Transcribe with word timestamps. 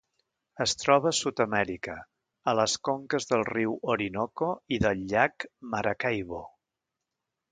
Es 0.63 0.71
troba 0.83 1.09
a 1.09 1.15
Sud-amèrica, 1.17 1.97
a 2.53 2.55
les 2.61 2.77
conques 2.89 3.29
del 3.33 3.45
riu 3.51 3.75
Orinoco 3.95 4.49
i 4.77 4.81
del 4.87 5.05
llac 5.13 5.47
Maracaibo. 5.75 6.41